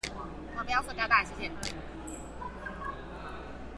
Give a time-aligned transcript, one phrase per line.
[0.57, 1.71] 我不用塑膠袋，謝謝